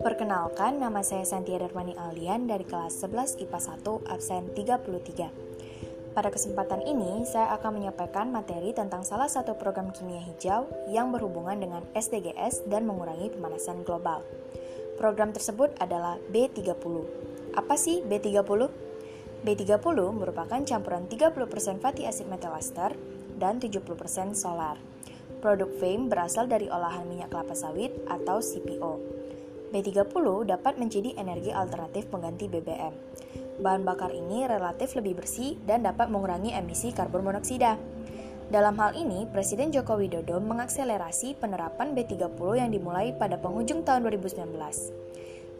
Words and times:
Perkenalkan, 0.00 0.80
nama 0.80 1.04
saya 1.04 1.28
Santia 1.28 1.60
Darmani 1.60 1.92
Alian 1.92 2.48
dari 2.48 2.64
kelas 2.64 3.04
11 3.04 3.36
IPA 3.44 3.76
1 3.76 4.08
absen 4.08 4.48
33. 4.56 5.28
Pada 6.16 6.32
kesempatan 6.32 6.80
ini, 6.88 7.20
saya 7.28 7.52
akan 7.60 7.76
menyampaikan 7.76 8.32
materi 8.32 8.72
tentang 8.72 9.04
salah 9.04 9.28
satu 9.28 9.60
program 9.60 9.92
kimia 9.92 10.24
hijau 10.24 10.64
yang 10.88 11.12
berhubungan 11.12 11.60
dengan 11.60 11.84
SDGs 11.92 12.64
dan 12.72 12.88
mengurangi 12.88 13.28
pemanasan 13.28 13.84
global. 13.84 14.24
Program 14.96 15.36
tersebut 15.36 15.76
adalah 15.84 16.16
B30. 16.32 16.80
Apa 17.52 17.76
sih 17.76 18.00
B30? 18.08 18.72
B30 19.44 19.98
merupakan 20.16 20.60
campuran 20.64 21.04
30% 21.12 21.84
fatty 21.84 22.08
acid 22.08 22.24
methyl 22.32 22.56
ester 22.56 22.96
dan 23.36 23.60
70% 23.60 24.32
solar. 24.32 24.80
Produk 25.38 25.70
FAME 25.78 26.10
berasal 26.10 26.50
dari 26.50 26.66
olahan 26.66 27.06
minyak 27.06 27.30
kelapa 27.30 27.54
sawit 27.54 27.94
atau 28.10 28.42
CPO. 28.42 28.98
B30 29.70 30.26
dapat 30.50 30.74
menjadi 30.80 31.14
energi 31.14 31.54
alternatif 31.54 32.10
pengganti 32.10 32.50
BBM. 32.50 32.90
Bahan 33.62 33.86
bakar 33.86 34.10
ini 34.10 34.50
relatif 34.50 34.98
lebih 34.98 35.22
bersih 35.22 35.54
dan 35.62 35.86
dapat 35.86 36.10
mengurangi 36.10 36.50
emisi 36.54 36.90
karbon 36.90 37.22
monoksida. 37.22 37.78
Dalam 38.48 38.80
hal 38.80 38.96
ini, 38.96 39.28
Presiden 39.28 39.70
Joko 39.70 40.00
Widodo 40.00 40.40
mengakselerasi 40.40 41.36
penerapan 41.36 41.92
B30 41.92 42.40
yang 42.58 42.70
dimulai 42.72 43.12
pada 43.14 43.36
penghujung 43.36 43.84
tahun 43.84 44.08
2019. 44.08 44.48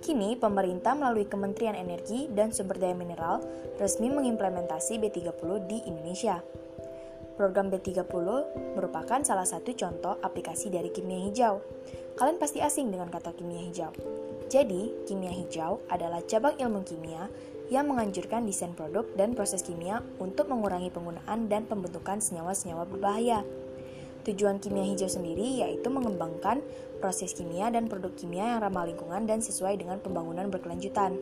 Kini, 0.00 0.34
pemerintah 0.40 0.96
melalui 0.96 1.28
Kementerian 1.28 1.76
Energi 1.76 2.32
dan 2.32 2.50
Sumber 2.50 2.80
Daya 2.80 2.96
Mineral 2.96 3.44
resmi 3.76 4.08
mengimplementasi 4.08 4.98
B30 5.04 5.42
di 5.68 5.84
Indonesia. 5.84 6.40
Program 7.38 7.70
B30 7.70 8.02
merupakan 8.74 9.22
salah 9.22 9.46
satu 9.46 9.70
contoh 9.70 10.18
aplikasi 10.26 10.74
dari 10.74 10.90
kimia 10.90 11.22
hijau. 11.30 11.62
Kalian 12.18 12.34
pasti 12.34 12.58
asing 12.58 12.90
dengan 12.90 13.14
kata 13.14 13.30
kimia 13.30 13.62
hijau. 13.62 13.94
Jadi, 14.50 15.06
kimia 15.06 15.30
hijau 15.30 15.78
adalah 15.86 16.18
cabang 16.26 16.58
ilmu 16.58 16.82
kimia 16.82 17.30
yang 17.70 17.86
menganjurkan 17.86 18.42
desain 18.42 18.74
produk 18.74 19.06
dan 19.14 19.38
proses 19.38 19.62
kimia 19.62 20.02
untuk 20.18 20.50
mengurangi 20.50 20.90
penggunaan 20.90 21.46
dan 21.46 21.62
pembentukan 21.70 22.18
senyawa-senyawa 22.18 22.90
berbahaya. 22.90 23.46
Tujuan 24.26 24.58
kimia 24.58 24.82
hijau 24.82 25.06
sendiri 25.06 25.62
yaitu 25.62 25.86
mengembangkan 25.94 26.58
proses 26.98 27.38
kimia 27.38 27.70
dan 27.70 27.86
produk 27.86 28.10
kimia 28.18 28.58
yang 28.58 28.66
ramah 28.66 28.82
lingkungan 28.82 29.30
dan 29.30 29.38
sesuai 29.38 29.78
dengan 29.78 30.02
pembangunan 30.02 30.50
berkelanjutan. 30.50 31.14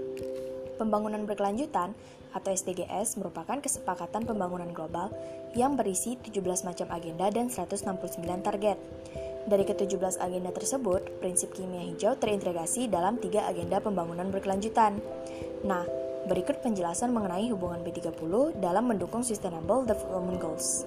Pembangunan 0.77 1.25
berkelanjutan 1.25 1.97
atau 2.37 2.51
SDGs 2.53 3.17
merupakan 3.17 3.59
kesepakatan 3.61 4.29
pembangunan 4.29 4.69
global 4.71 5.09
yang 5.57 5.75
berisi 5.75 6.21
17 6.21 6.69
macam 6.69 6.89
agenda 6.93 7.33
dan 7.33 7.49
169 7.49 8.21
target. 8.45 8.77
Dari 9.47 9.65
ke-17 9.65 10.21
agenda 10.21 10.51
tersebut, 10.53 11.23
prinsip 11.23 11.57
kimia 11.57 11.81
hijau 11.81 12.19
terintegrasi 12.19 12.93
dalam 12.93 13.17
tiga 13.17 13.49
agenda 13.49 13.81
pembangunan 13.81 14.29
berkelanjutan. 14.29 14.99
Nah, 15.65 15.87
Berikut 16.27 16.59
penjelasan 16.59 17.15
mengenai 17.15 17.55
hubungan 17.55 17.87
B30 17.87 18.59
dalam 18.59 18.91
mendukung 18.91 19.23
Sustainable 19.23 19.87
Development 19.87 20.43
Goals. 20.43 20.83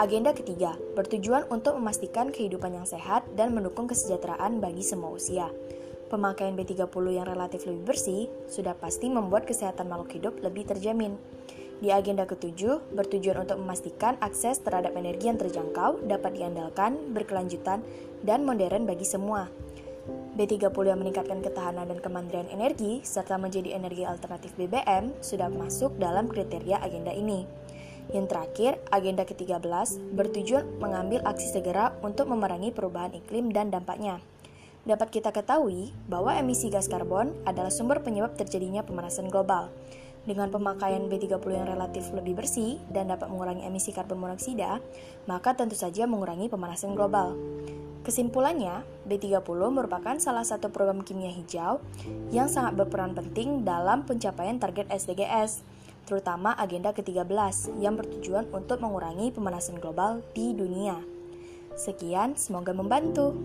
Agenda 0.00 0.32
ketiga 0.32 0.72
bertujuan 0.96 1.44
untuk 1.52 1.76
memastikan 1.76 2.32
kehidupan 2.32 2.72
yang 2.80 2.88
sehat 2.88 3.28
dan 3.36 3.52
mendukung 3.52 3.84
kesejahteraan 3.84 4.56
bagi 4.56 4.80
semua 4.80 5.12
usia. 5.12 5.52
Pemakaian 6.08 6.56
B30 6.56 6.88
yang 7.12 7.28
relatif 7.28 7.68
lebih 7.68 7.84
bersih 7.84 8.32
sudah 8.48 8.72
pasti 8.72 9.12
membuat 9.12 9.44
kesehatan 9.44 9.92
makhluk 9.92 10.16
hidup 10.16 10.34
lebih 10.40 10.64
terjamin. 10.64 11.20
Di 11.78 11.94
agenda 11.94 12.26
ketujuh, 12.26 12.90
bertujuan 12.90 13.44
untuk 13.44 13.60
memastikan 13.60 14.18
akses 14.18 14.58
terhadap 14.64 14.96
energi 14.98 15.30
yang 15.30 15.38
terjangkau, 15.38 16.02
dapat 16.10 16.34
diandalkan, 16.34 17.14
berkelanjutan, 17.14 17.84
dan 18.26 18.42
modern 18.42 18.88
bagi 18.88 19.06
semua. 19.06 19.46
B30 20.34 20.74
yang 20.88 20.98
meningkatkan 20.98 21.44
ketahanan 21.44 21.86
dan 21.86 22.00
kemandirian 22.00 22.48
energi, 22.50 23.04
serta 23.04 23.36
menjadi 23.36 23.76
energi 23.76 24.02
alternatif 24.08 24.56
BBM, 24.56 25.12
sudah 25.20 25.52
masuk 25.52 25.94
dalam 26.00 26.26
kriteria 26.26 26.80
agenda 26.82 27.12
ini. 27.12 27.44
Yang 28.08 28.26
terakhir, 28.32 28.72
agenda 28.88 29.28
ke-13 29.28 30.16
bertujuan 30.16 30.64
mengambil 30.80 31.20
aksi 31.28 31.52
segera 31.52 31.92
untuk 32.00 32.32
memerangi 32.32 32.72
perubahan 32.72 33.12
iklim 33.12 33.52
dan 33.52 33.68
dampaknya. 33.68 34.24
Dapat 34.88 35.12
kita 35.12 35.36
ketahui 35.36 35.92
bahwa 36.08 36.32
emisi 36.32 36.72
gas 36.72 36.88
karbon 36.88 37.36
adalah 37.44 37.68
sumber 37.68 38.00
penyebab 38.00 38.40
terjadinya 38.40 38.80
pemanasan 38.80 39.28
global. 39.28 39.68
Dengan 40.24 40.48
pemakaian 40.48 41.12
B30 41.12 41.44
yang 41.44 41.68
relatif 41.68 42.08
lebih 42.16 42.40
bersih 42.40 42.80
dan 42.88 43.12
dapat 43.12 43.28
mengurangi 43.28 43.68
emisi 43.68 43.92
karbon 43.92 44.16
monoksida, 44.16 44.80
maka 45.28 45.52
tentu 45.52 45.76
saja 45.76 46.08
mengurangi 46.08 46.48
pemanasan 46.48 46.96
global. 46.96 47.36
Kesimpulannya, 48.00 48.80
B30 49.04 49.44
merupakan 49.68 50.16
salah 50.16 50.48
satu 50.48 50.72
program 50.72 51.04
kimia 51.04 51.36
hijau 51.36 51.84
yang 52.32 52.48
sangat 52.48 52.80
berperan 52.80 53.12
penting 53.12 53.68
dalam 53.68 54.08
pencapaian 54.08 54.56
target 54.56 54.88
SDGs, 54.88 55.60
terutama 56.08 56.56
agenda 56.56 56.96
ke-13 56.96 57.76
yang 57.76 57.92
bertujuan 57.92 58.48
untuk 58.56 58.80
mengurangi 58.80 59.36
pemanasan 59.36 59.76
global 59.76 60.24
di 60.32 60.56
dunia. 60.56 60.96
Sekian, 61.76 62.40
semoga 62.40 62.72
membantu. 62.72 63.36